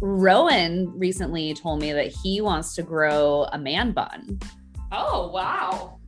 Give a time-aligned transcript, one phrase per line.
[0.00, 4.38] Rowan recently told me that he wants to grow a man bun.
[4.92, 5.98] Oh, wow.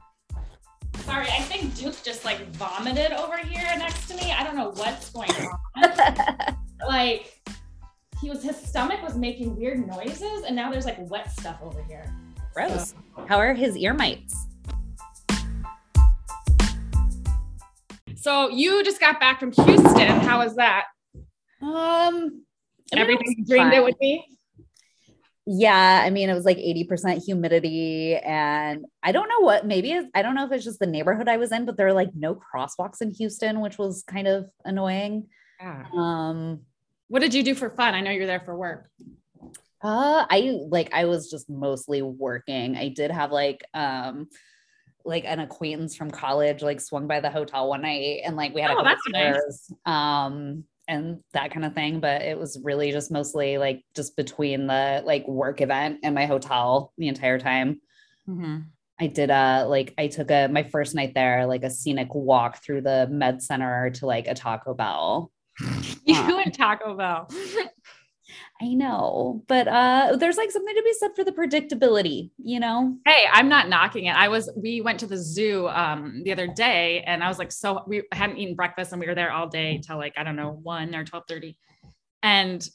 [1.01, 4.33] Sorry, I think Duke just like vomited over here next to me.
[4.33, 6.57] I don't know what's going on.
[6.89, 7.43] like
[8.21, 11.83] he was his stomach was making weird noises and now there's like wet stuff over
[11.83, 12.15] here.
[12.55, 12.91] Gross.
[12.91, 13.25] So.
[13.27, 14.47] How are his ear mites?
[18.15, 20.21] So you just got back from Houston.
[20.21, 20.85] How was that?
[21.63, 22.45] Um
[22.99, 24.25] everything you dreamed it would be?
[25.47, 28.15] Yeah, I mean, it was like 80% humidity.
[28.15, 31.39] And I don't know what, maybe I don't know if it's just the neighborhood I
[31.39, 35.27] was in, but there are like no crosswalks in Houston, which was kind of annoying.
[35.59, 35.87] Yeah.
[35.97, 36.61] Um,
[37.09, 37.95] what did you do for fun?
[37.95, 38.89] I know you're there for work.
[39.83, 42.77] Uh, I like, I was just mostly working.
[42.77, 44.29] I did have like, um,
[45.05, 48.61] like an acquaintance from college like swung by the hotel one night and like we
[48.61, 49.73] had oh, a couple that's nice.
[49.87, 52.01] um and that kind of thing.
[52.01, 56.27] But it was really just mostly like just between the like work event and my
[56.27, 57.81] hotel the entire time.
[58.29, 58.59] Mm-hmm.
[59.01, 62.63] I did a like I took a my first night there like a scenic walk
[62.63, 65.33] through the med center to like a Taco Bell.
[66.05, 67.29] you um, and Taco Bell.
[68.63, 72.97] I know, but uh there's like something to be said for the predictability, you know.
[73.07, 74.15] Hey, I'm not knocking it.
[74.15, 77.53] I was we went to the zoo um the other day and I was like
[77.53, 80.37] so we hadn't eaten breakfast and we were there all day till like I don't
[80.37, 81.57] know 1 or 12:30.
[82.23, 82.69] And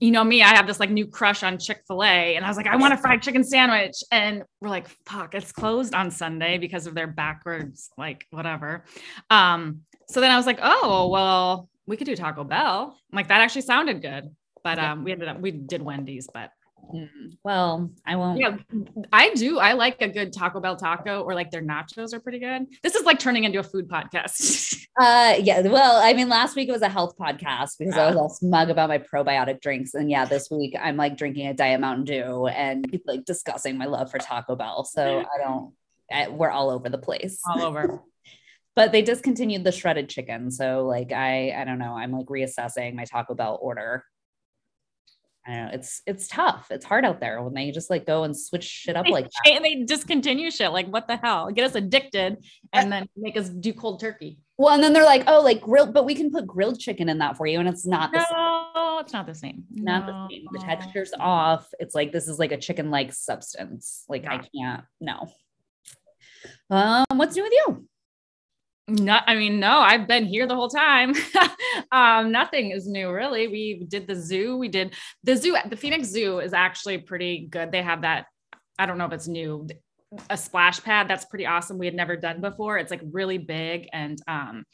[0.00, 2.66] you know me, I have this like new crush on Chick-fil-A and I was like
[2.66, 6.88] I want a fried chicken sandwich and we're like fuck, it's closed on Sunday because
[6.88, 8.84] of their backwards like whatever.
[9.30, 13.40] Um so then I was like, "Oh, well, we could do Taco Bell." Like that
[13.40, 14.92] actually sounded good but yeah.
[14.92, 16.50] um, we ended up we did Wendy's, but
[16.92, 17.08] mm,
[17.44, 18.40] well, I won't.
[18.40, 18.56] Yeah,
[19.12, 19.58] I do.
[19.58, 22.66] I like a good Taco Bell taco, or like their nachos are pretty good.
[22.82, 24.86] This is like turning into a food podcast.
[25.00, 25.60] uh, yeah.
[25.60, 28.04] Well, I mean, last week it was a health podcast because yeah.
[28.04, 31.46] I was all smug about my probiotic drinks, and yeah, this week I'm like drinking
[31.46, 34.84] a Diet Mountain Dew and like discussing my love for Taco Bell.
[34.84, 35.74] So I don't.
[36.10, 37.40] I, we're all over the place.
[37.46, 38.02] All over.
[38.76, 42.94] but they discontinued the shredded chicken so like i i don't know i'm like reassessing
[42.94, 44.04] my taco bell order
[45.46, 45.70] I know.
[45.72, 46.68] It's it's tough.
[46.70, 49.52] It's hard out there when they just like go and switch shit up like that.
[49.52, 50.72] And they discontinue shit.
[50.72, 51.50] Like what the hell?
[51.50, 52.38] Get us addicted
[52.72, 54.38] and then make us do cold turkey.
[54.56, 57.18] Well, and then they're like, oh, like grilled, but we can put grilled chicken in
[57.18, 59.00] that for you, and it's not the no, same.
[59.00, 59.64] it's not the same.
[59.72, 60.12] Not no.
[60.12, 60.44] the same.
[60.52, 61.68] The texture's off.
[61.80, 64.04] It's like this is like a chicken-like substance.
[64.08, 64.32] Like yeah.
[64.32, 64.84] I can't.
[65.00, 65.28] No.
[66.70, 67.88] Um, what's new with you?
[68.86, 71.14] Not, I mean, no, I've been here the whole time.
[71.92, 73.48] um, nothing is new, really.
[73.48, 74.58] We did the zoo.
[74.58, 75.56] We did the zoo.
[75.68, 77.72] The Phoenix Zoo is actually pretty good.
[77.72, 78.26] They have that.
[78.78, 79.66] I don't know if it's new,
[80.28, 81.08] a splash pad.
[81.08, 81.78] That's pretty awesome.
[81.78, 82.76] We had never done before.
[82.76, 84.64] It's like really big, and um,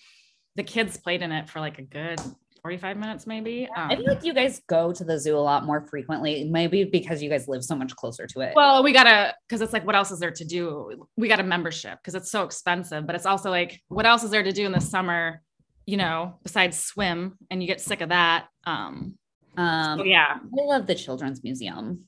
[0.57, 2.21] the kids played in it for like a good
[2.63, 3.69] 45 minutes maybe.
[3.77, 6.85] Um, I feel like you guys go to the zoo a lot more frequently, maybe
[6.85, 8.53] because you guys live so much closer to it.
[8.55, 11.07] Well, we gotta because it's like what else is there to do?
[11.17, 14.31] We got a membership because it's so expensive, but it's also like what else is
[14.31, 15.43] there to do in the summer,
[15.87, 18.47] you know, besides swim and you get sick of that.
[18.65, 19.17] Um,
[19.57, 20.39] um so yeah.
[20.39, 22.05] I love the children's museum.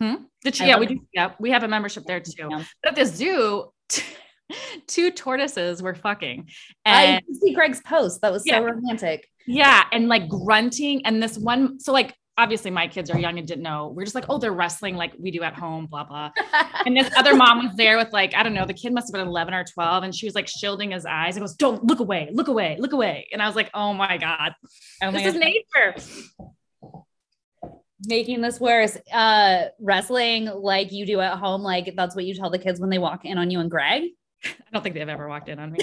[0.00, 0.14] Hmm?
[0.44, 1.00] The, yeah, we do.
[1.12, 2.48] Yeah, we have a membership there too.
[2.48, 3.72] But at the zoo,
[4.86, 6.48] two tortoises were fucking.
[6.84, 8.20] And I see Greg's post.
[8.22, 8.58] That was so yeah.
[8.60, 9.28] romantic.
[9.46, 9.84] Yeah.
[9.92, 11.04] And like grunting.
[11.06, 13.92] And this one, so like obviously my kids are young and didn't know.
[13.94, 16.32] We're just like, oh, they're wrestling like we do at home, blah, blah.
[16.86, 19.12] and this other mom was there with like, I don't know, the kid must have
[19.12, 20.04] been 11 or 12.
[20.04, 22.92] And she was like shielding his eyes and goes, don't look away, look away, look
[22.92, 23.28] away.
[23.32, 24.54] And I was like, oh my God,
[25.02, 25.94] oh this is nature.
[28.06, 28.98] Making this worse.
[29.12, 32.90] Uh, wrestling like you do at home, like that's what you tell the kids when
[32.90, 34.10] they walk in on you and Greg.
[34.44, 35.78] I don't think they've ever walked in on me.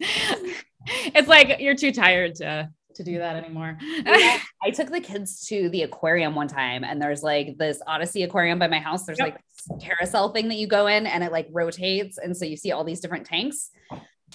[1.22, 3.78] it's like you're too tired to to do that anymore.
[3.80, 8.24] yeah, I took the kids to the aquarium one time and there's like this OdySea
[8.24, 9.04] aquarium by my house.
[9.04, 9.38] There's yep.
[9.68, 12.72] like carousel thing that you go in and it like rotates and so you see
[12.72, 13.70] all these different tanks.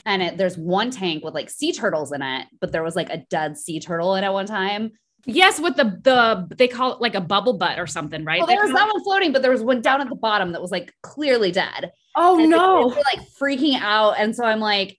[0.06, 3.10] And it, there's one tank with like sea turtles in it, but there was like
[3.10, 4.92] a dead sea turtle in it one time.
[5.25, 8.40] Yes, with the the they call it like a bubble butt or something, right?
[8.40, 10.62] Well, there was that one floating, but there was one down at the bottom that
[10.62, 11.92] was like clearly dead.
[12.16, 12.88] Oh and no!
[12.88, 14.98] Like freaking out, and so I'm like,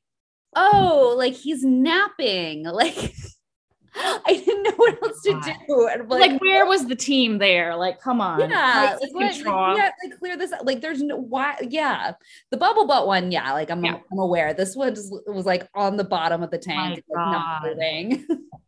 [0.54, 3.14] oh, like he's napping, like.
[4.00, 5.88] I didn't know what else to do.
[5.88, 7.74] And like, like, where was the team there?
[7.74, 8.38] Like, come on.
[8.38, 9.36] Yeah, like, what,
[9.76, 10.52] yeah, like clear this.
[10.62, 11.56] Like, there's no why.
[11.68, 12.12] Yeah,
[12.52, 13.32] the bubble butt one.
[13.32, 13.98] Yeah, like I'm, yeah.
[14.12, 14.54] I'm aware.
[14.54, 18.24] This one was, was like on the bottom of the tank, like, not moving.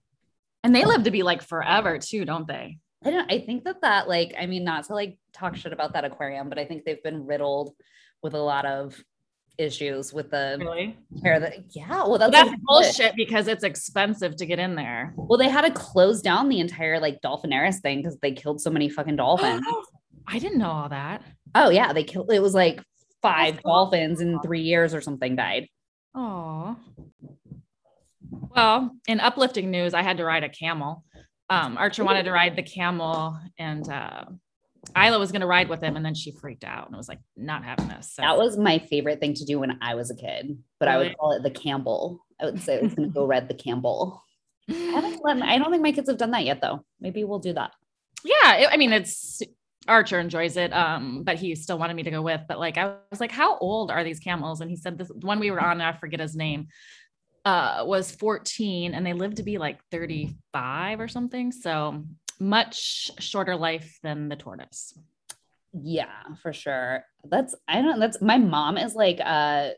[0.62, 2.78] And they live to be like forever too, don't they?
[3.04, 5.94] I don't I think that that like I mean not to like talk shit about
[5.94, 7.74] that aquarium, but I think they've been riddled
[8.22, 9.02] with a lot of
[9.60, 10.96] issues with the really?
[11.22, 15.12] hair that yeah well that's, that's bullshit because it's expensive to get in there.
[15.16, 18.70] Well they had to close down the entire like dolphinaris thing because they killed so
[18.70, 19.64] many fucking dolphins.
[20.26, 21.22] I didn't know all that.
[21.54, 22.82] Oh yeah they killed it was like
[23.22, 24.28] five that's dolphins awesome.
[24.34, 25.68] in three years or something died.
[26.14, 26.76] Oh
[28.56, 31.04] well in uplifting news i had to ride a camel.
[31.50, 34.24] Um, archer wanted to ride the camel and uh,
[34.96, 37.20] Isla was going to ride with him and then she freaked out and was like
[37.36, 38.12] not having this.
[38.14, 38.22] So.
[38.22, 41.06] That was my favorite thing to do when I was a kid, but really?
[41.06, 42.24] I would call it the Campbell.
[42.40, 44.22] I would say it's going to go ride the Campbell.
[44.68, 46.84] I, I don't think my kids have done that yet though.
[47.00, 47.72] Maybe we'll do that.
[48.24, 48.54] Yeah.
[48.56, 49.42] It, I mean, it's
[49.88, 50.72] Archer enjoys it.
[50.72, 53.58] Um, but he still wanted me to go with, but like, I was like, how
[53.58, 54.60] old are these camels?
[54.60, 56.68] And he said this one we were on, I forget his name,
[57.44, 61.52] uh, was 14 and they lived to be like 35 or something.
[61.52, 62.04] So
[62.40, 64.94] much shorter life than the tortoise.
[65.72, 66.10] Yeah,
[66.42, 67.04] for sure.
[67.24, 69.70] That's I don't that's my mom is like uh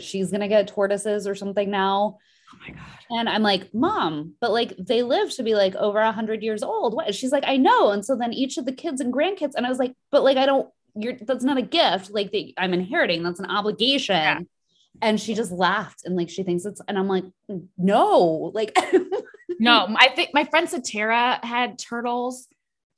[0.00, 2.18] she's gonna get tortoises or something now.
[2.52, 2.86] Oh my god.
[3.10, 6.62] And I'm like, mom, but like they live to be like over a hundred years
[6.62, 6.94] old.
[6.94, 7.14] What?
[7.14, 7.90] She's like, I know.
[7.90, 10.36] And so then each of the kids and grandkids, and I was like, but like
[10.36, 10.68] I don't.
[10.96, 12.10] You're that's not a gift.
[12.10, 13.22] Like they, I'm inheriting.
[13.22, 14.16] That's an obligation.
[14.16, 14.40] Yeah.
[15.02, 16.80] And she just laughed and like she thinks it's.
[16.86, 17.24] And I'm like,
[17.78, 18.76] no, like
[19.58, 22.48] no, I think my friend Satara had turtles.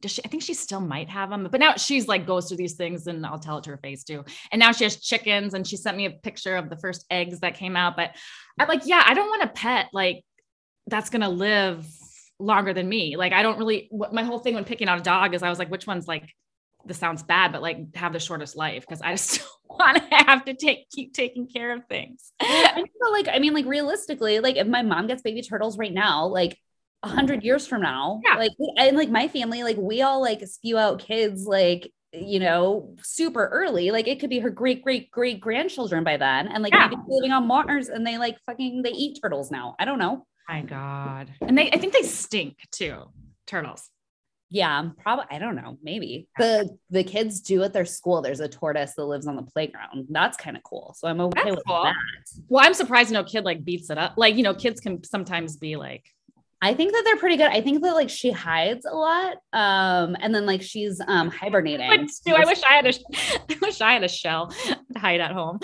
[0.00, 0.22] Does she?
[0.24, 3.06] I think she still might have them, but now she's like goes through these things,
[3.06, 4.24] and I'll tell it to her face too.
[4.50, 7.38] And now she has chickens, and she sent me a picture of the first eggs
[7.40, 7.96] that came out.
[7.96, 8.10] But
[8.58, 10.24] I'm like, yeah, I don't want a pet like
[10.88, 11.86] that's gonna live
[12.40, 13.16] longer than me.
[13.16, 13.88] Like, I don't really.
[14.10, 16.28] My whole thing when picking out a dog is I was like, which one's like
[16.84, 20.44] this sounds bad, but like have the shortest life because I just want to have
[20.44, 22.32] to take keep taking care of things.
[22.40, 26.58] like I mean, like realistically, like if my mom gets baby turtles right now, like
[27.02, 28.36] a hundred years from now, yeah.
[28.36, 32.94] like and like my family, like we all like spew out kids like you know
[33.02, 33.90] super early.
[33.90, 36.88] Like it could be her great great great grandchildren by then, and like yeah.
[36.88, 39.74] maybe living on Mars and they like fucking they eat turtles now.
[39.78, 40.26] I don't know.
[40.48, 43.04] My God, and they I think they stink too.
[43.46, 43.88] Turtles.
[44.52, 45.24] Yeah, probably.
[45.30, 45.78] I don't know.
[45.82, 48.20] Maybe the the kids do at their school.
[48.20, 50.08] There's a tortoise that lives on the playground.
[50.10, 50.94] That's kind of cool.
[50.98, 51.84] So I'm okay That's with cool.
[51.84, 51.94] that.
[52.48, 54.12] Well, I'm surprised no kid like beats it up.
[54.18, 56.04] Like you know, kids can sometimes be like
[56.64, 57.50] I think that they're pretty good.
[57.50, 59.34] I think that like she hides a lot.
[59.52, 61.90] Um, and then like she's um hibernating.
[61.90, 62.06] I,
[62.36, 62.92] I wish I had a
[63.50, 65.58] I wish I had a shell to hide at home.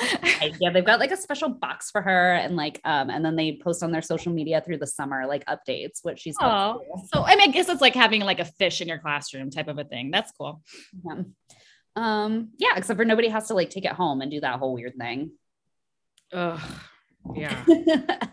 [0.60, 3.60] yeah, they've got like a special box for her and like um and then they
[3.62, 6.82] post on their social media through the summer like updates what she's oh
[7.14, 9.68] so I mean I guess it's like having like a fish in your classroom type
[9.68, 10.10] of a thing.
[10.10, 10.62] That's cool.
[11.06, 11.22] Yeah.
[11.94, 14.74] Um, yeah, except for nobody has to like take it home and do that whole
[14.74, 15.30] weird thing.
[16.32, 16.60] Ugh.
[17.36, 17.64] Yeah.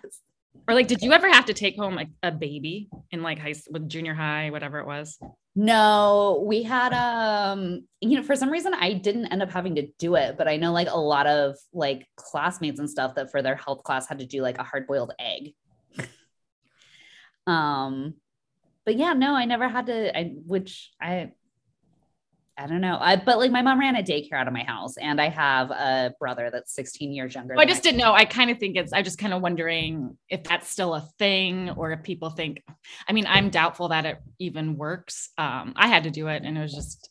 [0.68, 3.54] Or like, did you ever have to take home like a baby in like high
[3.70, 5.20] with junior high, whatever it was?
[5.56, 9.88] No, we had um, you know, for some reason I didn't end up having to
[10.00, 13.42] do it, but I know like a lot of like classmates and stuff that for
[13.42, 15.54] their health class had to do like a hard-boiled egg.
[17.48, 18.16] um,
[18.86, 21.32] but yeah, no, I never had to, I which I
[22.58, 22.98] I don't know.
[23.00, 25.72] I but like my mom ran a daycare out of my house, and I have
[25.72, 27.56] a brother that's 16 years younger.
[27.58, 28.14] Oh, I just didn't know.
[28.14, 28.94] I kind of think it's.
[28.94, 32.64] I'm just kind of wondering if that's still a thing, or if people think.
[33.08, 35.30] I mean, I'm doubtful that it even works.
[35.38, 37.10] Um, I had to do it, and it was just.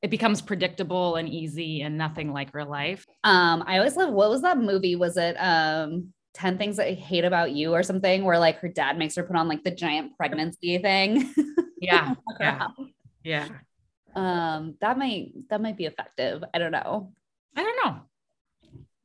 [0.00, 3.04] It becomes predictable and easy, and nothing like real life.
[3.24, 4.12] Um, I always love.
[4.12, 4.96] What was that movie?
[4.96, 8.96] Was it um 10 things I hate about you or something where like her dad
[8.96, 11.34] makes her put on like the giant pregnancy thing.
[11.80, 12.14] Yeah.
[12.40, 12.66] yeah.
[13.22, 13.48] Yeah
[14.14, 16.42] um that might that might be effective.
[16.52, 17.12] I don't know.
[17.56, 18.00] I don't know.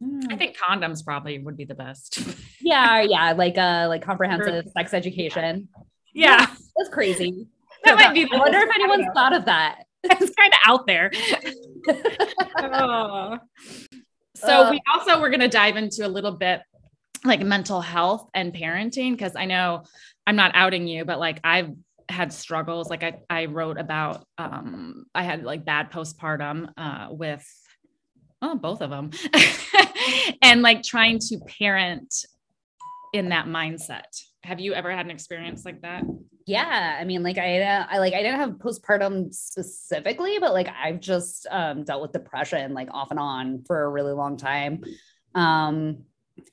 [0.01, 0.37] I hmm.
[0.37, 2.19] think condoms probably would be the best.
[2.65, 5.67] Yeah yeah like uh like comprehensive sex education.
[6.13, 7.47] Yeah, yeah that's crazy.
[7.83, 9.83] That might be i wonder if anyone's thought of that.
[10.05, 11.11] It's kind of out there.
[12.65, 13.37] Oh.
[14.35, 16.61] so uh, we also we're going to dive into a little bit
[17.25, 19.83] like mental health and parenting because i know
[20.25, 21.71] i'm not outing you but like i've
[22.09, 27.45] had struggles like i i wrote about um i had like bad postpartum uh with
[28.41, 29.11] oh both of them
[30.41, 32.13] and like trying to parent
[33.13, 34.21] in that mindset.
[34.43, 36.03] Have you ever had an experience like that?
[36.45, 40.99] Yeah i mean like i i like i didn't have postpartum specifically but like i've
[40.99, 44.83] just um dealt with depression like off and on for a really long time.
[45.33, 46.03] Um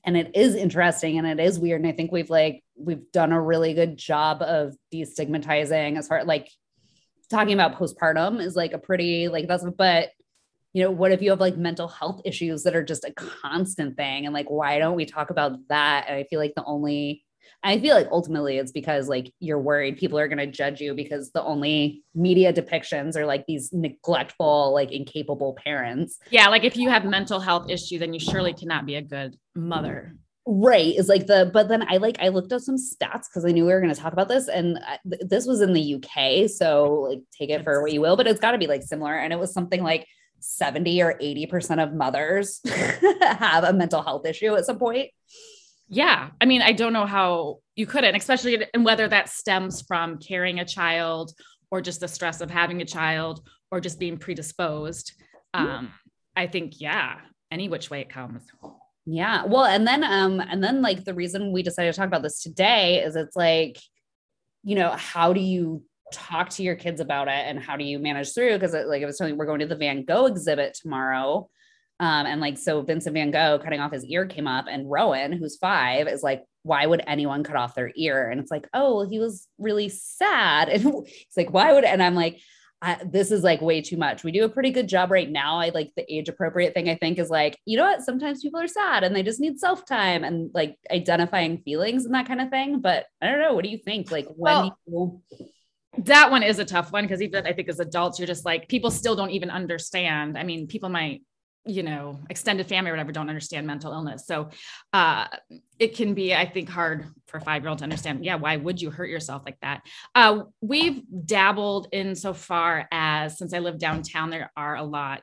[0.04, 1.80] and it is interesting and it is weird.
[1.80, 6.24] And i think we've like we've done a really good job of destigmatizing as far
[6.24, 6.50] like
[7.30, 10.10] talking about postpartum is like a pretty like that's but
[10.72, 13.96] you know what if you have like mental health issues that are just a constant
[13.96, 14.26] thing?
[14.26, 16.06] And like why don't we talk about that?
[16.08, 17.24] And i feel like the only
[17.62, 20.94] I feel like ultimately it's because like you're worried people are going to judge you
[20.94, 26.18] because the only media depictions are like these neglectful, like incapable parents.
[26.30, 29.36] Yeah, like if you have mental health issue, then you surely cannot be a good
[29.54, 30.16] mother.
[30.46, 33.52] Right is like the, but then I like I looked up some stats because I
[33.52, 35.96] knew we were going to talk about this, and I, th- this was in the
[35.96, 38.82] UK, so like take it for what you will, but it's got to be like
[38.82, 40.06] similar, and it was something like
[40.40, 42.60] 70 or 80 percent of mothers
[43.20, 45.10] have a mental health issue at some point
[45.90, 50.18] yeah i mean i don't know how you couldn't especially and whether that stems from
[50.18, 51.32] carrying a child
[51.70, 55.12] or just the stress of having a child or just being predisposed.
[55.52, 55.92] Um
[56.36, 57.18] i think yeah
[57.50, 58.42] any which way it comes.
[59.04, 62.22] Yeah well and then um and then like the reason we decided to talk about
[62.22, 63.78] this today is it's like
[64.62, 65.82] you know how do you
[66.12, 68.54] talk to your kids about it and how do you manage through?
[68.54, 71.48] Because like i was telling you we're going to the van gogh exhibit tomorrow
[72.00, 75.32] um, and like, so Vincent van Gogh cutting off his ear came up, and Rowan,
[75.32, 78.30] who's five, is like, why would anyone cut off their ear?
[78.30, 80.68] And it's like, oh, well, he was really sad.
[80.80, 82.40] And he's like, why would, and I'm like,
[82.80, 84.24] I, this is like way too much.
[84.24, 85.58] We do a pretty good job right now.
[85.58, 88.00] I like the age appropriate thing, I think, is like, you know what?
[88.00, 92.14] Sometimes people are sad and they just need self time and like identifying feelings and
[92.14, 92.80] that kind of thing.
[92.80, 93.52] But I don't know.
[93.52, 94.10] What do you think?
[94.10, 95.42] Like, when well, you-
[95.98, 98.68] that one is a tough one because even I think as adults, you're just like,
[98.68, 100.38] people still don't even understand.
[100.38, 101.20] I mean, people might
[101.66, 104.26] you know extended family or whatever don't understand mental illness.
[104.26, 104.50] So
[104.92, 105.26] uh
[105.78, 108.56] it can be i think hard for a five year old to understand yeah why
[108.56, 109.82] would you hurt yourself like that?
[110.14, 115.22] Uh we've dabbled in so far as since i live downtown there are a lot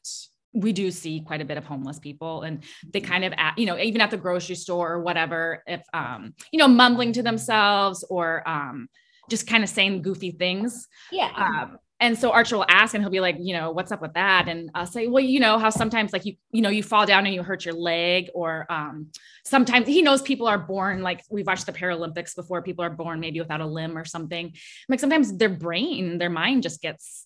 [0.53, 3.65] we do see quite a bit of homeless people and they kind of at, you
[3.65, 8.03] know even at the grocery store or whatever if um you know mumbling to themselves
[8.09, 8.87] or um
[9.29, 10.87] just kind of saying goofy things.
[11.11, 14.01] Yeah um, and so Archer will ask and he'll be like, you know, what's up
[14.01, 14.47] with that?
[14.47, 17.25] And I'll say, well, you know, how sometimes like you, you know, you fall down
[17.25, 19.07] and you hurt your leg, or um,
[19.43, 23.19] sometimes he knows people are born like we've watched the Paralympics before, people are born
[23.19, 24.53] maybe without a limb or something.
[24.87, 27.25] Like sometimes their brain, their mind just gets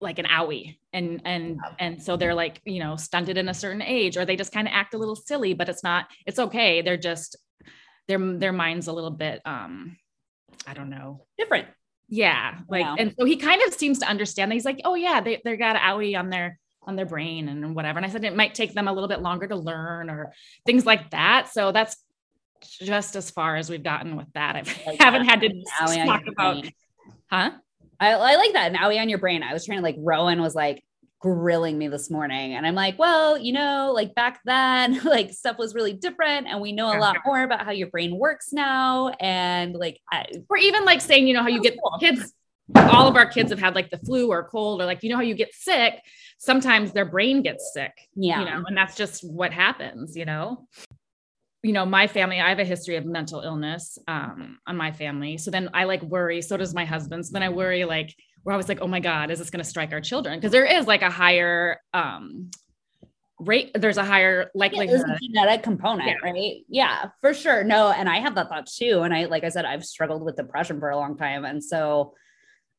[0.00, 3.82] like an owie and and and so they're like you know stunted in a certain
[3.82, 6.80] age or they just kind of act a little silly but it's not it's okay
[6.80, 7.36] they're just
[8.08, 9.98] their their mind's a little bit um
[10.66, 11.68] i don't know different
[12.10, 12.58] yeah.
[12.68, 12.96] Like, yeah.
[12.98, 15.56] and so he kind of seems to understand that he's like, oh yeah, they, they
[15.56, 17.98] got owie on their, on their brain and whatever.
[17.98, 20.32] And I said, it might take them a little bit longer to learn or
[20.66, 21.48] things like that.
[21.52, 21.96] So that's
[22.80, 24.56] just as far as we've gotten with that.
[24.56, 25.40] I like haven't that.
[25.40, 26.64] had to talk about,
[27.30, 27.52] huh?
[28.00, 28.72] I, I like that.
[28.72, 29.42] An owie on your brain.
[29.42, 30.82] I was trying to like, Rowan was like,
[31.20, 32.54] grilling me this morning.
[32.54, 36.46] And I'm like, well, you know, like back then, like stuff was really different.
[36.48, 39.08] And we know a lot more about how your brain works now.
[39.20, 41.98] And like, I, or even like saying, you know, how you get cool.
[42.00, 42.32] kids,
[42.74, 45.16] all of our kids have had like the flu or cold, or like, you know,
[45.16, 45.94] how you get sick.
[46.38, 47.92] Sometimes their brain gets sick.
[48.14, 48.40] Yeah.
[48.40, 50.66] You know, and that's just what happens, you know?
[51.62, 55.36] you know, my family, I have a history of mental illness um, on my family.
[55.36, 56.40] So then I like worry.
[56.40, 57.26] So does my husband.
[57.26, 59.68] So then I worry like, we're always like, oh my God, is this going to
[59.68, 60.38] strike our children?
[60.38, 62.50] Because there is like a higher um,
[63.38, 65.02] rate, there's a higher likelihood.
[65.06, 66.30] Yeah, a genetic component, yeah.
[66.30, 66.56] right?
[66.68, 67.64] Yeah, for sure.
[67.64, 69.02] No, and I have that thought too.
[69.02, 71.44] And I, like I said, I've struggled with depression for a long time.
[71.44, 72.14] And so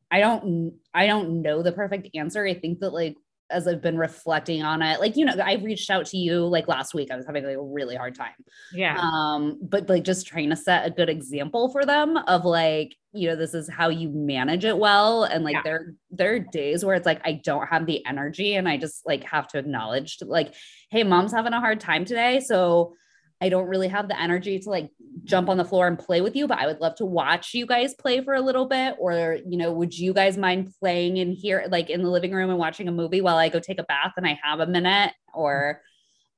[0.09, 2.45] I don't, I don't know the perfect answer.
[2.45, 3.17] I think that like
[3.51, 6.67] as I've been reflecting on it, like, you know, I reached out to you like
[6.67, 7.11] last week.
[7.11, 8.33] I was having like a really hard time.
[8.73, 8.97] Yeah.
[8.99, 13.29] Um, but like just trying to set a good example for them of like, you
[13.29, 15.25] know, this is how you manage it well.
[15.25, 15.61] And like yeah.
[15.63, 19.05] there, there are days where it's like I don't have the energy and I just
[19.05, 20.53] like have to acknowledge like,
[20.89, 22.39] hey, mom's having a hard time today.
[22.39, 22.95] So
[23.41, 24.91] I don't really have the energy to like
[25.23, 27.65] jump on the floor and play with you, but I would love to watch you
[27.65, 28.95] guys play for a little bit.
[28.99, 32.51] Or, you know, would you guys mind playing in here, like in the living room
[32.51, 35.13] and watching a movie while I go take a bath and I have a minute
[35.33, 35.81] or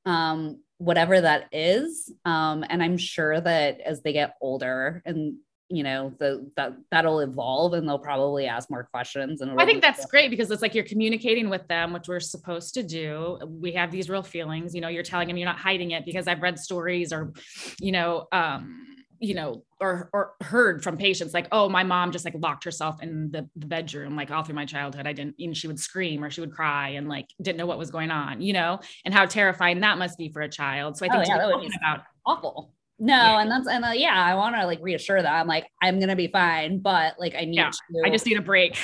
[0.05, 2.11] um, whatever that is?
[2.23, 5.35] Um, and I'm sure that as they get older and
[5.73, 9.81] you know the that that'll evolve and they'll probably ask more questions and i think
[9.81, 13.39] that's great because it's like you're communicating with them which we're supposed to do.
[13.47, 16.27] We have these real feelings you know you're telling them you're not hiding it because
[16.27, 17.33] i've read stories or
[17.79, 18.85] you know um
[19.19, 23.01] you know or or heard from patients like oh my mom just like locked herself
[23.01, 25.07] in the, the bedroom like all through my childhood.
[25.07, 27.65] I didn't you know she would scream or she would cry and like didn't know
[27.65, 30.97] what was going on you know and how terrifying that must be for a child.
[30.97, 33.41] So i think oh, yeah, be about awful no, yeah.
[33.41, 36.15] and that's and uh, yeah, I want to like reassure that I'm like I'm gonna
[36.15, 38.01] be fine, but like I need yeah, to.
[38.05, 38.77] I just need a break.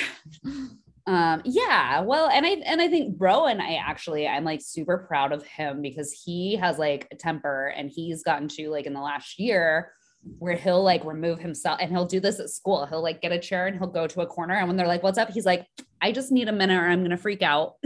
[1.06, 5.32] um yeah well and i and i think Rowan i actually i'm like super proud
[5.32, 9.00] of him because he has like a temper and he's gotten to like in the
[9.00, 9.92] last year
[10.38, 13.38] where he'll like remove himself and he'll do this at school he'll like get a
[13.38, 15.66] chair and he'll go to a corner and when they're like what's up he's like
[16.02, 17.76] i just need a minute or i'm gonna freak out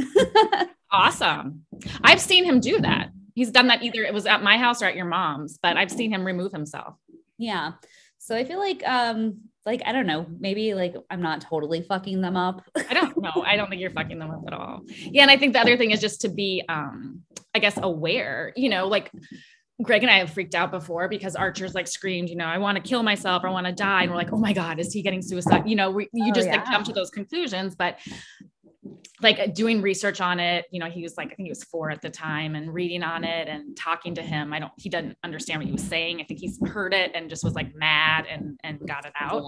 [0.91, 1.63] awesome
[2.03, 4.87] i've seen him do that he's done that either it was at my house or
[4.87, 6.97] at your mom's, but I've seen him remove himself.
[7.39, 7.73] Yeah.
[8.19, 12.21] So I feel like um like I don't know, maybe like I'm not totally fucking
[12.21, 12.63] them up.
[12.77, 13.43] I don't know.
[13.47, 14.83] I don't think you're fucking them up at all.
[14.89, 17.23] Yeah, and I think the other thing is just to be um
[17.55, 19.11] I guess aware, you know, like
[19.83, 22.77] Greg and I have freaked out before because Archer's like screamed, you know, I want
[22.77, 24.03] to kill myself, I want to die.
[24.03, 25.69] And we're like, oh my God, is he getting suicide?
[25.69, 26.57] You know, we, you oh, just yeah.
[26.57, 27.75] like come to those conclusions.
[27.75, 27.99] But
[29.25, 31.91] like doing research on it, you know, he was like, I think he was four
[31.91, 34.53] at the time and reading on it and talking to him.
[34.53, 36.21] I don't, he doesn't understand what he was saying.
[36.21, 39.43] I think he's heard it and just was like mad and, and got it out.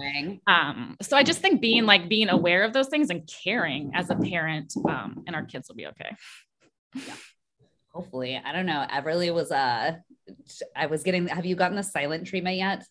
[0.47, 4.09] Um, so I just think being like being aware of those things and caring as
[4.09, 6.15] a parent, um, and our kids will be okay.
[6.93, 7.13] Yeah.
[7.93, 8.85] Hopefully, I don't know.
[8.91, 9.95] Everly was, uh,
[10.75, 12.83] I was getting, have you gotten the silent treatment yet?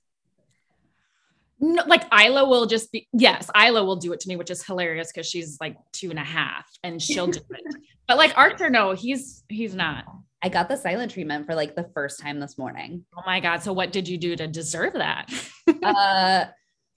[1.59, 4.65] No, like Isla will just be yes, Isla will do it to me, which is
[4.65, 7.75] hilarious because she's like two and a half and she'll do it.
[8.09, 10.05] But like Archer, no, he's he's not.
[10.41, 13.05] I got the silent treatment for like the first time this morning.
[13.19, 13.65] Oh my god!
[13.65, 15.29] So what did you do to deserve that?
[15.83, 16.45] uh,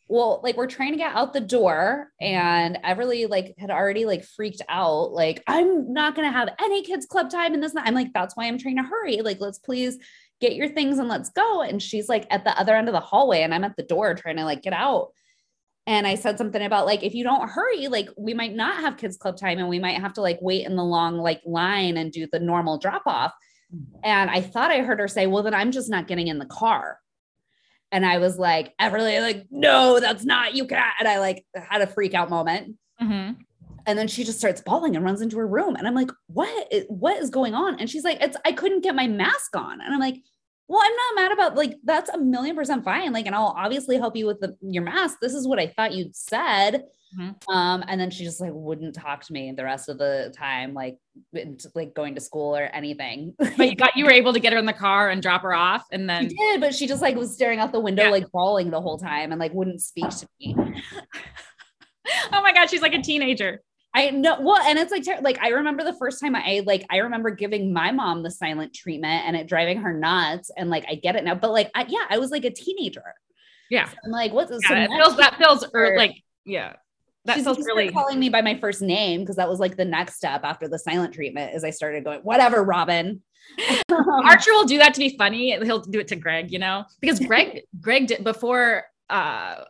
[0.08, 4.24] well, like we're trying to get out the door, and Everly like had already like
[4.24, 5.14] freaked out.
[5.14, 7.74] Like I'm not gonna have any kids club time in this.
[7.76, 9.22] I'm like, that's why I'm trying to hurry.
[9.22, 9.98] Like let's please
[10.40, 11.62] get your things and let's go.
[11.62, 14.14] And she's like at the other end of the hallway and I'm at the door
[14.14, 15.10] trying to like get out.
[15.86, 18.98] And I said something about like, if you don't hurry, like we might not have
[18.98, 21.98] kids club time and we might have to like wait in the long like line
[21.98, 23.34] and do the normal drop off.
[24.04, 26.46] And I thought I heard her say, well, then I'm just not getting in the
[26.46, 27.00] car.
[27.92, 30.94] And I was like, Everly, like, no, that's not, you can't.
[31.00, 32.76] And I like had a freak out moment.
[33.02, 33.42] Mm-hmm.
[33.86, 35.76] And then she just starts bawling and runs into her room.
[35.76, 37.80] And I'm like, what is, what is going on?
[37.80, 39.82] And she's like, it's, I couldn't get my mask on.
[39.82, 40.22] And I'm like,
[40.70, 43.12] well, I'm not mad about like, that's a million percent fine.
[43.12, 45.18] Like, and I'll obviously help you with the, your mask.
[45.20, 46.84] This is what I thought you'd said.
[47.18, 47.52] Mm-hmm.
[47.52, 50.76] Um, and then she just like wouldn't talk to me the rest of the time,
[50.76, 51.00] like,
[51.74, 53.34] like going to school or anything.
[53.58, 55.56] But you got, you were able to get her in the car and drop her
[55.56, 55.86] off.
[55.92, 58.12] And then she did, but she just like was staring out the window, yeah.
[58.12, 60.56] like bawling the whole time and like wouldn't speak to me.
[62.32, 62.70] oh my God.
[62.70, 63.64] She's like a teenager.
[63.94, 64.40] I know.
[64.40, 67.74] Well, and it's like, like I remember the first time I like, I remember giving
[67.74, 70.52] my mom the silent treatment and it driving her nuts.
[70.56, 73.04] And like, I get it now, but like, I, yeah, I was like a teenager.
[73.70, 73.90] Yeah.
[73.90, 76.74] So I'm like, what's yeah, so that feels, that feels er, like, yeah.
[77.26, 79.86] That She's feels really calling me by my first name because that was like the
[79.86, 83.22] next step after the silent treatment is I started going, whatever, Robin.
[83.90, 85.58] Archer will do that to be funny.
[85.64, 89.64] He'll do it to Greg, you know, because Greg, Greg did before, uh,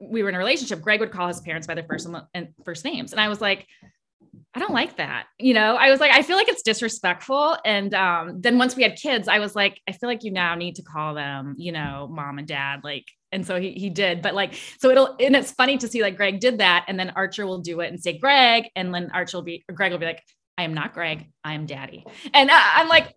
[0.00, 2.84] we were in a relationship, Greg would call his parents by their first and first
[2.84, 3.12] names.
[3.12, 3.66] And I was like,
[4.54, 5.26] I don't like that.
[5.38, 7.56] You know, I was like, I feel like it's disrespectful.
[7.64, 10.54] And um, then once we had kids, I was like, I feel like you now
[10.54, 12.80] need to call them, you know, mom and dad.
[12.82, 14.22] Like, and so he he did.
[14.22, 17.10] But like, so it'll and it's funny to see like Greg did that, and then
[17.10, 20.06] Archer will do it and say Greg, and then Archer will be Greg will be
[20.06, 20.22] like,
[20.56, 22.04] I am not Greg, I am daddy.
[22.32, 23.14] And uh, I'm like,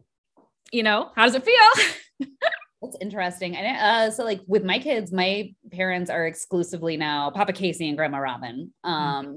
[0.71, 2.27] you know, how does it feel?
[2.81, 3.55] That's interesting.
[3.55, 7.97] And uh, so, like with my kids, my parents are exclusively now Papa Casey and
[7.97, 8.73] Grandma Robin.
[8.83, 9.35] Um, mm-hmm.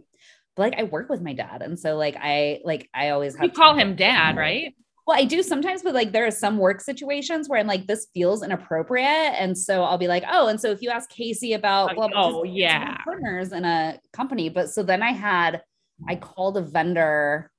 [0.57, 3.45] but like I work with my dad, and so like I like I always have
[3.45, 4.75] you call him dad, right?
[5.07, 8.07] Well, I do sometimes, but like there are some work situations where I'm like, this
[8.15, 9.35] feels inappropriate.
[9.39, 12.43] And so I'll be like, oh, and so if you ask Casey about, well, oh,
[12.45, 14.49] yeah, partners in a company.
[14.49, 15.63] But so then I had,
[16.09, 17.51] I called a vendor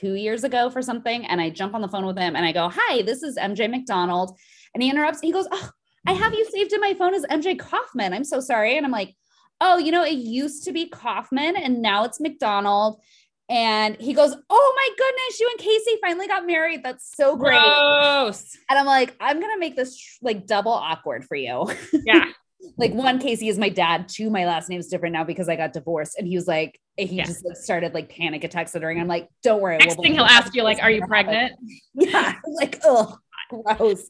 [0.00, 2.52] two years ago for something and I jump on the phone with him and I
[2.52, 4.38] go, hi, this is MJ McDonald.
[4.74, 5.20] And he interrupts.
[5.20, 5.70] He goes, Oh,
[6.06, 8.12] I have you saved in my phone as MJ Kaufman.
[8.12, 8.76] I'm so sorry.
[8.76, 9.14] And I'm like,
[9.60, 13.00] Oh, you know, it used to be Kaufman and now it's McDonald.
[13.48, 16.82] And he goes, Oh my goodness, you and Casey finally got married.
[16.82, 17.60] That's so great.
[17.60, 18.56] Gross.
[18.70, 21.70] And I'm like, I'm going to make this like double awkward for you.
[22.04, 22.24] Yeah.
[22.76, 25.56] like one Casey is my dad, two, my last name is different now because I
[25.56, 26.16] got divorced.
[26.18, 27.24] And he was like, he yeah.
[27.24, 29.00] just like started like panic attacks stuttering.
[29.00, 29.78] I'm like, don't worry.
[29.78, 31.52] Next we'll, thing he'll ask you, like, are you pregnant?
[31.94, 32.34] Yeah.
[32.46, 33.16] Like, oh,
[33.50, 34.08] gross.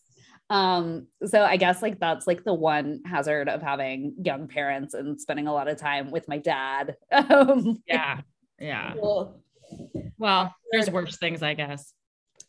[0.50, 5.20] Um, so I guess like that's like the one hazard of having young parents and
[5.20, 6.96] spending a lot of time with my dad.
[7.12, 8.20] Um, yeah.
[8.58, 8.94] Yeah.
[10.18, 11.92] Well, there's worse things, I guess.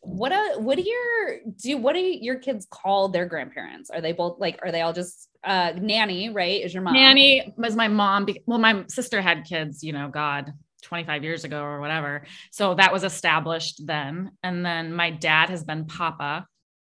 [0.00, 3.88] What a what do your do what do your kids call their grandparents?
[3.88, 6.62] Are they both like are they all just uh nanny, right?
[6.62, 6.94] Is your mom?
[6.94, 8.26] Nanny was my mom.
[8.46, 10.52] Well, my sister had kids, you know, God,
[10.84, 12.24] 25 years ago or whatever.
[12.50, 14.32] So that was established then.
[14.42, 16.46] And then my dad has been Papa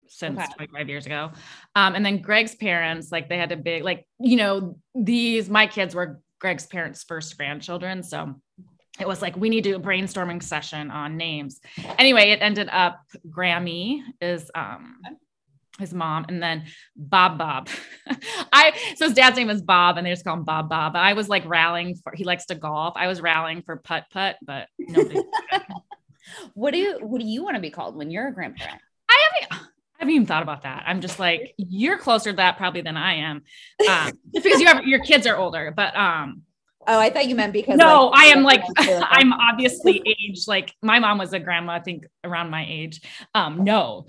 [0.07, 0.53] since okay.
[0.55, 1.31] 25 years ago.
[1.75, 5.67] Um, and then Greg's parents, like they had a big, like, you know, these, my
[5.67, 8.03] kids were Greg's parents' first grandchildren.
[8.03, 8.35] So
[8.99, 11.59] it was like, we need to do a brainstorming session on names.
[11.97, 14.99] Anyway, it ended up Grammy is, um,
[15.79, 17.69] his mom and then Bob Bob.
[18.53, 20.95] I so his dad's name is Bob and they just call him Bob Bob.
[20.95, 22.93] I was like rallying for he likes to golf.
[22.95, 25.21] I was rallying for putt putt, but nobody.
[26.53, 28.81] what do you what do you want to be called when you're a grandparent?
[29.09, 29.63] I haven't
[29.99, 30.83] I haven't even thought about that.
[30.85, 33.41] I'm just like, you're closer to that probably than I am.
[33.89, 36.43] Um, just because you have your kids are older, but um
[36.89, 40.47] Oh, I thought you meant because no, like, I am like I'm obviously aged.
[40.47, 43.01] Like my mom was a grandma, I think around my age.
[43.35, 44.05] Um, no,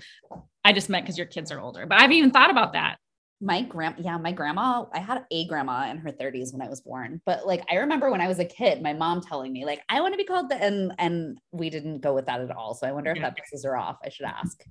[0.63, 1.85] I just meant because your kids are older.
[1.85, 2.97] But I've even thought about that.
[3.41, 4.85] My grand, yeah, my grandma.
[4.93, 7.21] I had a grandma in her 30s when I was born.
[7.25, 10.01] But like, I remember when I was a kid, my mom telling me like, I
[10.01, 12.73] want to be called the, and and we didn't go with that at all.
[12.73, 13.97] So I wonder if that pisses her off.
[14.03, 14.61] I should ask.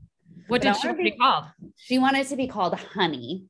[0.48, 1.44] What but did she be called?
[1.76, 3.46] She wanted to be called Honey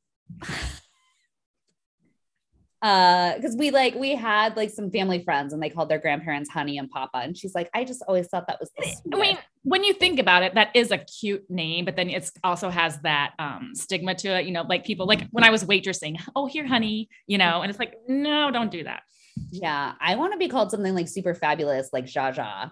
[2.81, 6.49] uh because we like we had like some family friends and they called their grandparents
[6.49, 8.71] honey and papa and she's like i just always thought that was
[9.13, 12.31] i mean when you think about it that is a cute name but then it's
[12.41, 15.65] also has that um stigma to it you know like people like when i was
[15.65, 19.03] waitressing oh here honey you know and it's like no don't do that.
[19.51, 22.71] Yeah i want to be called something like super fabulous like Jaja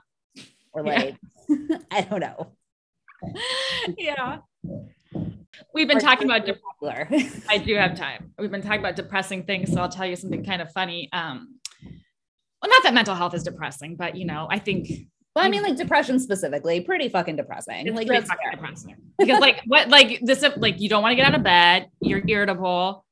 [0.72, 1.18] or like
[1.50, 1.78] yeah.
[1.92, 2.54] i don't know.
[3.98, 4.40] Yeah
[5.74, 6.58] We've been talking about de-
[7.50, 8.34] I do have time.
[8.38, 11.10] We've been talking about depressing things, so I'll tell you something kind of funny.
[11.12, 11.60] Um,
[12.62, 14.90] well, not that mental health is depressing, but you know, I think.
[15.36, 17.86] Well, I mean, like depression specifically, pretty fucking depressing.
[17.86, 21.16] It's like pretty fucking depressing because, like, what, like this, like you don't want to
[21.16, 21.90] get out of bed.
[22.02, 23.06] You're irritable.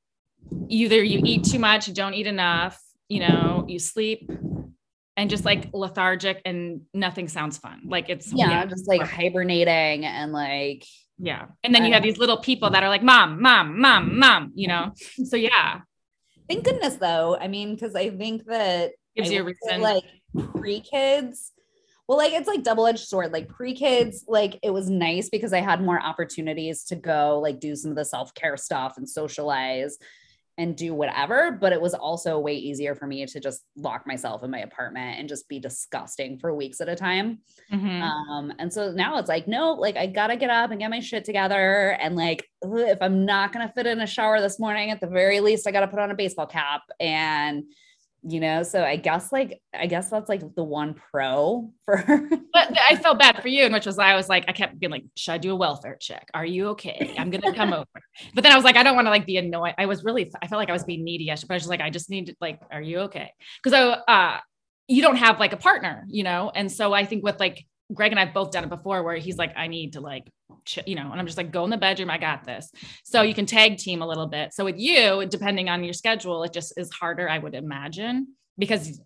[0.69, 2.81] Either you eat too much, you don't eat enough.
[3.10, 4.27] You know, you sleep
[5.17, 7.81] and just like lethargic and nothing sounds fun.
[7.86, 10.86] Like it's yeah, yeah just like hibernating and like
[11.17, 11.45] yeah.
[11.63, 14.67] And then you have these little people that are like, mom, mom, mom, mom, you
[14.67, 14.91] know?
[15.25, 15.82] So yeah.
[16.49, 17.38] Thank goodness though.
[17.38, 19.82] I mean, because I think that gives you a reason.
[19.82, 21.51] Like pre kids,
[22.08, 23.32] well, like it's like double-edged sword.
[23.34, 27.75] Like pre-kids, like it was nice because I had more opportunities to go like do
[27.75, 29.97] some of the self-care stuff and socialize
[30.57, 31.51] and do whatever.
[31.51, 35.19] But it was also way easier for me to just lock myself in my apartment
[35.19, 37.39] and just be disgusting for weeks at a time.
[37.71, 38.01] Mm-hmm.
[38.01, 40.99] Um, and so now it's like, no, like I gotta get up and get my
[40.99, 41.97] shit together.
[41.99, 45.39] And like, if I'm not gonna fit in a shower this morning, at the very
[45.39, 47.63] least, I gotta put on a baseball cap and
[48.27, 48.63] you know?
[48.63, 52.03] So i guess like i guess that's like the one pro for
[52.53, 54.91] but i felt bad for you and which was i was like i kept being
[54.91, 56.29] like should i do a welfare check?
[56.33, 57.13] Are you okay?
[57.17, 57.85] I'm gonna come over.
[58.33, 60.31] But then i was like i don't want to like be annoyed i was really
[60.41, 62.27] i felt like i was being needy but i was just like i just need
[62.27, 63.31] to like are you okay?
[63.63, 63.73] Because
[64.07, 64.39] i uh
[64.88, 66.51] you don't have like a partner you know?
[66.53, 69.38] And so i think with like Greg and I've both done it before where he's
[69.38, 70.32] like, I need to like,
[70.86, 72.10] you know, and I'm just like, go in the bedroom.
[72.10, 72.71] I got this.
[73.04, 74.54] So you can tag team a little bit.
[74.54, 79.00] So with you, depending on your schedule, it just is harder, I would imagine, because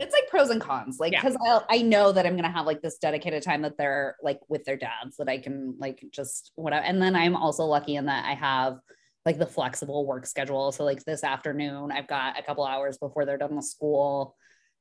[0.00, 0.98] it's like pros and cons.
[0.98, 1.60] Like, because yeah.
[1.70, 4.64] I know that I'm going to have like this dedicated time that they're like with
[4.64, 6.84] their dads that I can like just whatever.
[6.84, 8.78] And then I'm also lucky in that I have
[9.24, 10.72] like the flexible work schedule.
[10.72, 14.36] So like this afternoon, I've got a couple hours before they're done with school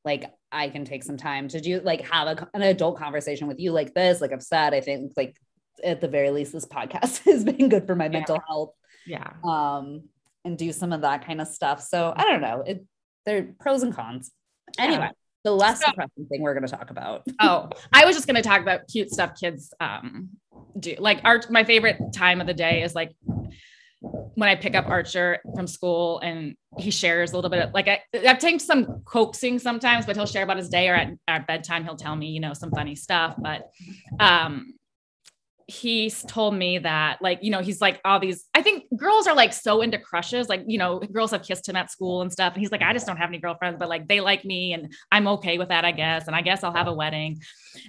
[0.07, 3.59] like I can take some time to do like have a, an adult conversation with
[3.59, 4.21] you like this.
[4.21, 5.37] Like I've said, I think like
[5.83, 8.11] at the very least, this podcast has been good for my yeah.
[8.11, 8.71] mental health.
[9.05, 9.33] Yeah.
[9.43, 10.03] Um,
[10.45, 11.81] and do some of that kind of stuff.
[11.83, 12.63] So I don't know.
[12.65, 12.85] It
[13.25, 14.31] there are pros and cons.
[14.79, 15.11] Anyway, yeah.
[15.43, 17.23] the less so, depressing thing we're going to talk about.
[17.41, 20.29] oh, I was just going to talk about cute stuff kids um
[20.79, 20.95] do.
[20.97, 21.51] Like art.
[21.51, 23.13] My favorite time of the day is like
[24.35, 27.87] when I pick up Archer from school and he shares a little bit of, like
[27.87, 31.47] I, I've taken some coaxing sometimes, but he'll share about his day or at, at
[31.47, 33.35] bedtime, he'll tell me, you know, some funny stuff.
[33.37, 33.69] But
[34.19, 34.73] um,
[35.67, 39.35] he's told me that like you know he's like all these i think girls are
[39.35, 42.53] like so into crushes like you know girls have kissed him at school and stuff
[42.53, 44.93] and he's like i just don't have any girlfriends but like they like me and
[45.11, 47.37] i'm okay with that i guess and i guess i'll have a wedding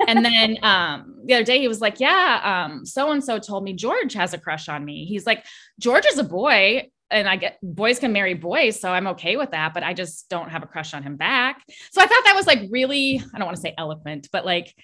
[0.09, 3.63] and then um the other day he was like yeah um so and so told
[3.63, 5.47] me george has a crush on me he's like
[5.79, 9.53] george is a boy and I get boys can marry boys, so I'm okay with
[9.53, 11.63] that, but I just don't have a crush on him back.
[11.91, 14.75] So I thought that was like really, I don't want to say eloquent, but like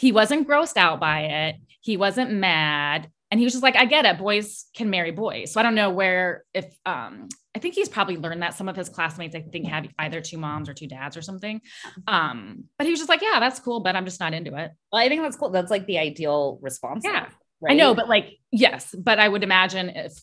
[0.00, 1.56] he wasn't grossed out by it.
[1.82, 3.10] He wasn't mad.
[3.30, 4.16] And he was just like, I get it.
[4.16, 5.52] Boys can marry boys.
[5.52, 8.76] So I don't know where, if, um, I think he's probably learned that some of
[8.76, 11.60] his classmates, I think, have either two moms or two dads or something.
[12.08, 14.70] Um, but he was just like, yeah, that's cool, but I'm just not into it.
[14.90, 15.50] Well, I think that's cool.
[15.50, 17.02] That's like the ideal response.
[17.04, 17.26] Yeah.
[17.60, 17.72] Right?
[17.72, 20.14] I know, but like, yes, but I would imagine if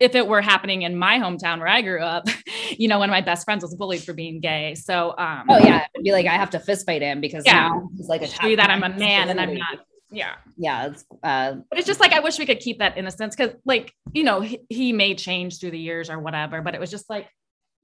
[0.00, 2.26] if it were happening in my hometown where I grew up,
[2.78, 4.74] you know, one of my best friends was bullied for being gay.
[4.74, 7.68] So, um, oh yeah, it'd be like I have to fist fight him because yeah,
[7.68, 9.80] now he's like a that I'm a man and I'm not.
[10.12, 10.88] Yeah, yeah.
[10.88, 13.94] It's, uh, but it's just like I wish we could keep that innocence because, like,
[14.12, 17.08] you know, he, he may change through the years or whatever, but it was just
[17.08, 17.28] like,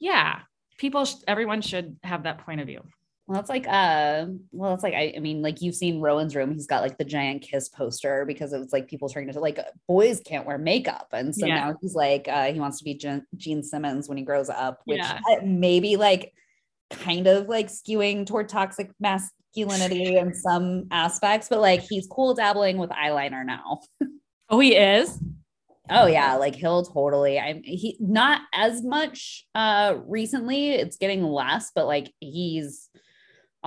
[0.01, 0.41] yeah,
[0.77, 2.83] people, sh- everyone should have that point of view.
[3.29, 6.53] Well, it's like uh well, it's like I, I mean, like you've seen Rowan's room,
[6.53, 9.59] he's got like the giant kiss poster because it was like people trying to like
[9.89, 11.09] boys can't wear makeup.
[11.13, 11.57] And so yeah.
[11.57, 14.81] now he's like uh he wants to be Gene, Gene Simmons when he grows up,
[14.85, 15.19] which yeah.
[15.43, 16.33] maybe like
[16.91, 22.79] kind of like skewing toward toxic masculinity in some aspects, but like he's cool dabbling
[22.79, 23.81] with eyeliner now.
[24.49, 25.19] Oh, he is.
[25.91, 27.37] Oh yeah, like he'll totally.
[27.37, 30.71] I'm he not as much uh recently.
[30.71, 32.89] It's getting less, but like he's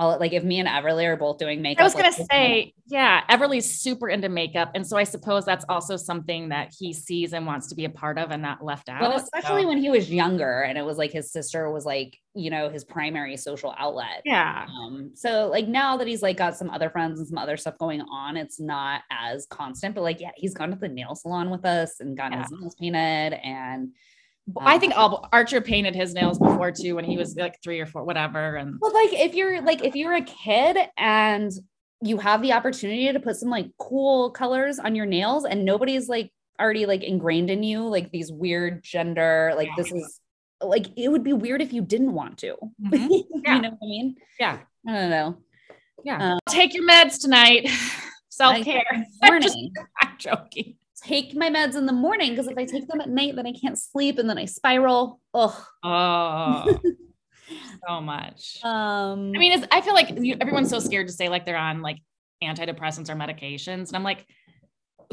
[0.00, 1.82] I'll, like if me and Everly are both doing makeup.
[1.82, 5.66] I was gonna like, say, yeah, Everly's super into makeup, and so I suppose that's
[5.68, 8.88] also something that he sees and wants to be a part of and not left
[8.88, 9.02] out.
[9.02, 9.68] Well, especially so.
[9.68, 12.82] when he was younger, and it was like his sister was like you know his
[12.82, 14.22] primary social outlet.
[14.24, 14.66] Yeah.
[14.70, 15.10] Um.
[15.14, 18.00] So like now that he's like got some other friends and some other stuff going
[18.00, 19.94] on, it's not as constant.
[19.94, 22.42] But like yeah, he's gone to the nail salon with us and gotten yeah.
[22.44, 23.90] his nails painted and
[24.58, 27.86] I think all, Archer painted his nails before too when he was like three or
[27.86, 28.56] four, whatever.
[28.56, 31.52] And well, like if you're like if you're a kid and
[32.02, 36.08] you have the opportunity to put some like cool colors on your nails and nobody's
[36.08, 39.74] like already like ingrained in you like these weird gender like yeah.
[39.76, 40.20] this is
[40.62, 43.40] like it would be weird if you didn't want to mm-hmm.
[43.44, 43.56] yeah.
[43.56, 45.36] you know what i mean yeah i don't know
[46.04, 47.68] yeah um, take your meds tonight
[48.28, 48.84] self-care
[49.22, 49.58] I'm, just,
[50.02, 53.36] I'm joking take my meds in the morning because if I take them at night,
[53.36, 55.20] then I can't sleep and then I spiral.
[55.34, 55.62] Ugh.
[55.82, 56.78] Oh,
[57.88, 58.58] so much.
[58.62, 60.10] Um, I mean, I feel like
[60.40, 61.98] everyone's so scared to say like they're on like
[62.42, 64.26] antidepressants or medications, and I'm like,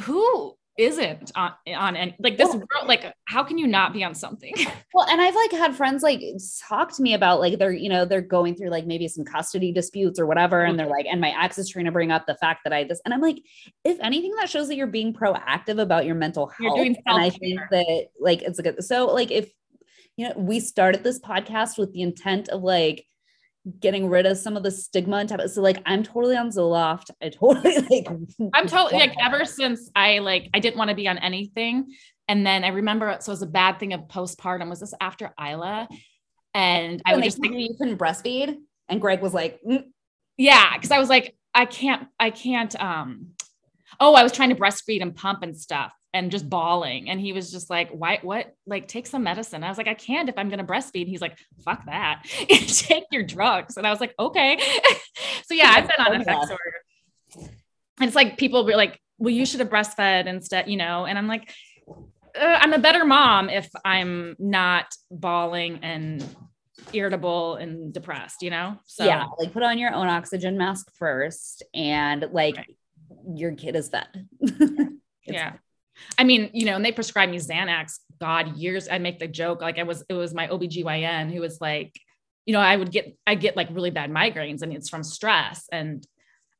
[0.01, 4.13] who isn't on on any like this world like how can you not be on
[4.13, 4.53] something?
[4.93, 6.21] Well and i've like had friends like
[6.67, 9.71] talk to me about like they're you know they're going through like maybe some custody
[9.71, 12.33] disputes or whatever and they're like and my ex is trying to bring up the
[12.35, 13.37] fact that i this and i'm like
[13.83, 17.21] if anything that shows that you're being proactive about your mental health you're doing and
[17.21, 19.51] i think that like it's a good so like if
[20.15, 23.05] you know we started this podcast with the intent of like
[23.79, 27.11] getting rid of some of the stigma and type so like I'm totally on Zoloft.
[27.21, 28.07] I totally like
[28.53, 31.93] I'm totally like ever since I like I didn't want to be on anything.
[32.27, 34.69] And then I remember so it was a bad thing of postpartum.
[34.69, 35.87] Was this after Isla?
[36.53, 38.55] And I would just think you couldn't breastfeed.
[38.89, 39.83] And Greg was like, mm.
[40.37, 43.29] Yeah, because I was like, I can't, I can't um
[43.99, 47.09] oh, I was trying to breastfeed and pump and stuff and just bawling.
[47.09, 49.63] And he was just like, why, what, like, take some medicine.
[49.63, 51.07] I was like, I can't if I'm going to breastfeed.
[51.07, 52.23] He's like, fuck that.
[52.47, 53.77] take your drugs.
[53.77, 54.59] And I was like, okay.
[55.45, 56.57] so yeah, I've been on Effexor.
[57.99, 61.05] And it's like, people were like, well, you should have breastfed instead, you know?
[61.05, 61.51] And I'm like,
[61.87, 66.23] uh, I'm a better mom if I'm not bawling and
[66.93, 68.77] irritable and depressed, you know?
[68.85, 72.75] So yeah, like put on your own oxygen mask first and like right.
[73.33, 74.27] your kid is fed.
[75.25, 75.53] yeah.
[76.17, 78.87] I mean, you know, and they prescribed me Xanax, God, years.
[78.89, 81.93] I make the joke like I was, it was my OBGYN who was like,
[82.45, 85.67] you know, I would get, I get like really bad migraines and it's from stress.
[85.71, 86.05] And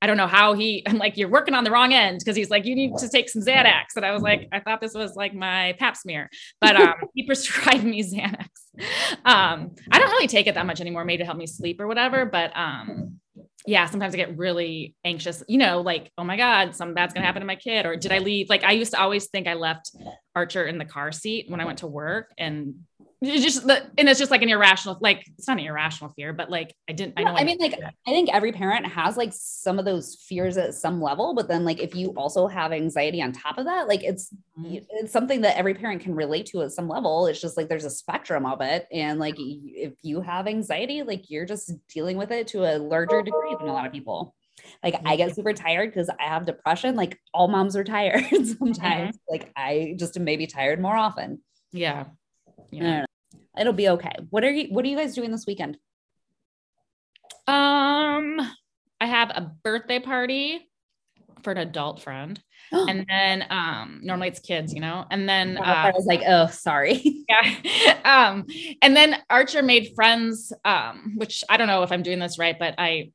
[0.01, 2.49] I don't know how he, I'm like, you're working on the wrong end because he's
[2.49, 3.95] like, you need to take some Xanax.
[3.95, 6.29] And I was like, I thought this was like my pap smear,
[6.61, 8.47] but um, he prescribed me Xanax.
[9.25, 11.87] Um, I don't really take it that much anymore, maybe to help me sleep or
[11.87, 12.25] whatever.
[12.25, 13.19] But um,
[13.67, 17.25] yeah, sometimes I get really anxious, you know, like, oh my God, something bad's gonna
[17.25, 17.85] happen to my kid.
[17.85, 18.49] Or did I leave?
[18.49, 19.91] Like I used to always think I left
[20.35, 22.31] Archer in the car seat when I went to work.
[22.37, 22.75] And
[23.21, 26.33] it's just the and it's just like an irrational like it's not an irrational fear
[26.33, 29.31] but like i didn't i know i mean like i think every parent has like
[29.33, 33.21] some of those fears at some level but then like if you also have anxiety
[33.21, 34.77] on top of that like it's mm-hmm.
[34.91, 37.85] it's something that every parent can relate to at some level it's just like there's
[37.85, 42.31] a spectrum of it and like if you have anxiety like you're just dealing with
[42.31, 44.35] it to a larger degree than a lot of people
[44.83, 46.95] like I get super tired because I have depression.
[46.95, 49.15] Like all moms are tired sometimes.
[49.15, 49.29] Mm-hmm.
[49.29, 51.41] Like I just may be tired more often.
[51.71, 52.05] Yeah.
[52.71, 53.05] Yeah.
[53.59, 54.13] It'll be okay.
[54.29, 55.77] What are you what are you guys doing this weekend?
[57.47, 58.39] Um
[58.99, 60.67] I have a birthday party
[61.43, 62.41] for an adult friend.
[62.71, 65.05] and then um normally it's kids, you know.
[65.09, 67.97] And then uh, I was like, "Oh, sorry." yeah.
[68.05, 68.45] um
[68.81, 72.57] and then Archer made friends um which I don't know if I'm doing this right,
[72.57, 73.11] but I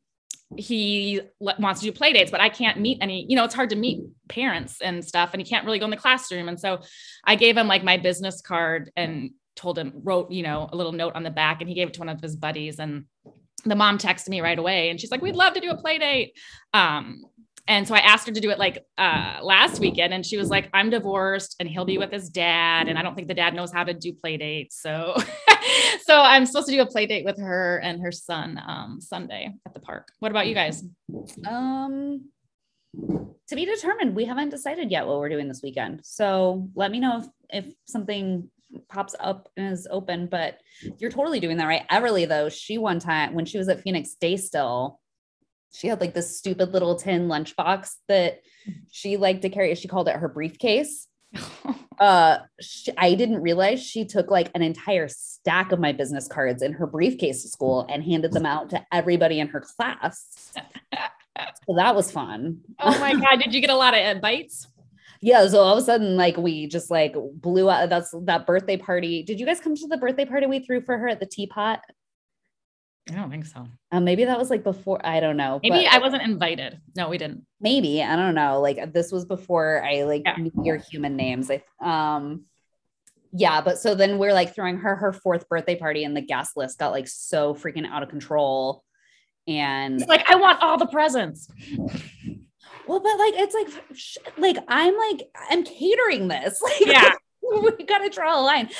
[0.56, 3.70] he wants to do play dates, but I can't meet any, you know, it's hard
[3.70, 6.48] to meet parents and stuff, and he can't really go in the classroom.
[6.48, 6.80] And so
[7.24, 10.92] I gave him like my business card and told him, wrote, you know, a little
[10.92, 12.78] note on the back, and he gave it to one of his buddies.
[12.78, 13.04] And
[13.64, 15.98] the mom texted me right away and she's like, we'd love to do a play
[15.98, 16.36] date.
[16.74, 17.22] Um,
[17.68, 20.50] and so I asked her to do it like uh, last weekend, and she was
[20.50, 23.54] like, "I'm divorced, and he'll be with his dad, and I don't think the dad
[23.54, 25.16] knows how to do play dates." So,
[26.04, 29.52] so I'm supposed to do a play date with her and her son um, Sunday
[29.66, 30.08] at the park.
[30.18, 30.84] What about you guys?
[31.46, 32.28] Um,
[33.48, 34.14] to be determined.
[34.14, 36.00] We haven't decided yet what we're doing this weekend.
[36.04, 37.26] So let me know if
[37.64, 38.50] if something
[38.88, 40.26] pops up and is open.
[40.26, 40.58] But
[40.98, 41.88] you're totally doing that right.
[41.90, 45.00] Everly though, she one time when she was at Phoenix Day still
[45.72, 48.42] she had like this stupid little tin lunchbox that
[48.90, 49.74] she liked to carry.
[49.74, 51.08] She called it her briefcase.
[51.98, 56.62] uh, she, I didn't realize she took like an entire stack of my business cards
[56.62, 60.52] in her briefcase to school and handed them out to everybody in her class.
[61.66, 62.60] so that was fun.
[62.80, 63.40] Oh my god!
[63.42, 64.66] Did you get a lot of bites?
[65.22, 67.88] yeah, so all of a sudden, like we just like blew out.
[67.88, 69.22] That's that birthday party.
[69.22, 71.80] Did you guys come to the birthday party we threw for her at the teapot?
[73.10, 73.66] I don't think so.
[73.90, 75.04] Um, maybe that was like before.
[75.04, 75.58] I don't know.
[75.62, 76.80] Maybe I wasn't invited.
[76.96, 77.44] No, we didn't.
[77.60, 78.60] Maybe I don't know.
[78.60, 80.36] Like this was before I like yeah.
[80.36, 81.50] knew your human names.
[81.50, 82.44] I um,
[83.32, 83.60] yeah.
[83.60, 86.78] But so then we're like throwing her her fourth birthday party, and the guest list
[86.78, 88.84] got like so freaking out of control.
[89.48, 91.48] And it's like I want all the presents.
[92.86, 96.60] Well, but like it's like like I'm like I'm catering this.
[96.62, 97.14] Like yeah.
[97.78, 98.70] we gotta draw a line.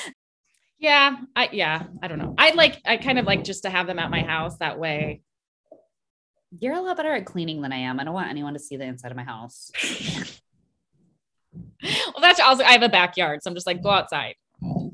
[0.83, 2.35] Yeah, I yeah, I don't know.
[2.37, 5.23] I like I kind of like just to have them at my house that way.
[6.59, 8.01] You're a lot better at cleaning than I am.
[8.01, 9.71] I don't want anyone to see the inside of my house.
[11.55, 14.35] well, that's also I have a backyard, so I'm just like go outside.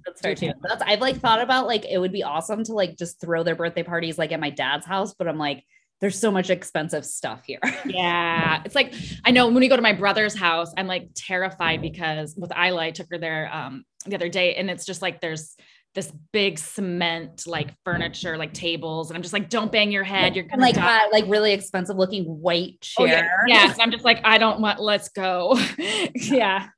[0.05, 0.53] That's fair too.
[0.63, 3.57] That's I've like thought about like it would be awesome to like just throw their
[3.57, 5.65] birthday parties like at my dad's house, but I'm like
[6.01, 7.61] there's so much expensive stuff here.
[7.85, 8.63] yeah.
[8.65, 12.37] It's like, I know when we go to my brother's house, I'm like terrified because
[12.37, 15.57] with Isla, I took her there um, the other day and it's just like there's
[15.95, 19.11] this big cement like furniture, like tables.
[19.11, 20.37] And I'm just like, don't bang your head.
[20.37, 23.07] You're gonna like uh, like really expensive looking white chair.
[23.07, 23.67] Oh, yeah.
[23.67, 23.79] Yes.
[23.81, 25.59] I'm just like, I don't want, let's go.
[26.15, 26.69] yeah.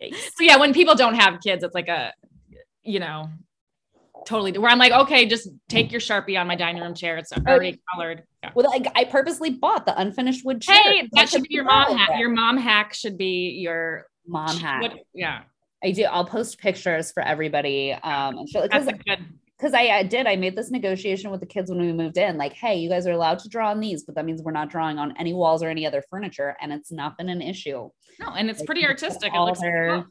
[0.00, 2.12] So yeah, when people don't have kids, it's like a,
[2.82, 3.28] you know,
[4.26, 7.16] totally where I'm like, okay, just take your Sharpie on my dining room chair.
[7.16, 8.22] It's already colored.
[8.42, 8.50] Yeah.
[8.54, 10.76] Well, like I purposely bought the unfinished wood chair.
[10.76, 12.10] Hey, that should be your mom hack.
[12.18, 14.82] Your mom hack should be your mom hack.
[14.82, 15.42] What, yeah.
[15.82, 16.04] I do.
[16.04, 17.92] I'll post pictures for everybody.
[17.92, 18.88] Um, because
[19.58, 20.26] because I, I, did.
[20.26, 22.36] I made this negotiation with the kids when we moved in.
[22.36, 24.70] Like, hey, you guys are allowed to draw on these, but that means we're not
[24.70, 27.90] drawing on any walls or any other furniture, and it's not been an issue.
[28.20, 29.32] No, and it's like, pretty artistic.
[29.34, 30.06] It looks their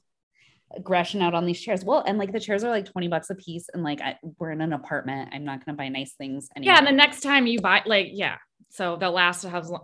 [0.75, 1.85] aggression out on these chairs.
[1.85, 4.51] Well, and like the chairs are like twenty bucks a piece, and like I, we're
[4.51, 5.29] in an apartment.
[5.33, 6.49] I'm not going to buy nice things.
[6.55, 6.73] Anymore.
[6.73, 8.37] Yeah, and the next time you buy, like, yeah,
[8.69, 9.79] so they'll last however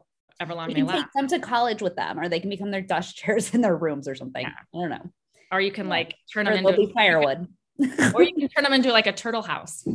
[0.50, 0.98] long you they can last.
[0.98, 3.78] Take them to college with them, or they can become their dust chairs in their
[3.78, 4.44] rooms or something.
[4.44, 4.50] Yeah.
[4.50, 5.12] I don't know
[5.54, 7.48] or you can like turn them into firewood,
[8.14, 9.88] or you can turn them into like a turtle house.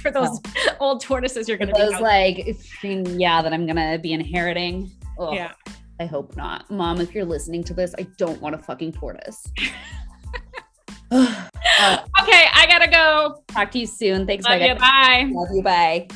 [0.00, 0.76] For those oh.
[0.80, 4.90] old tortoises, you're gonna those like yeah that I'm gonna be inheriting.
[5.18, 5.52] Ugh, yeah,
[5.98, 7.00] I hope not, Mom.
[7.00, 9.44] If you're listening to this, I don't want a fucking tortoise.
[11.10, 13.42] uh, okay, I gotta go.
[13.48, 14.26] Talk to you soon.
[14.26, 14.46] Thanks.
[14.46, 14.76] Love you.
[14.76, 15.28] Bye.
[15.32, 15.62] Love you.
[15.62, 16.08] Bye.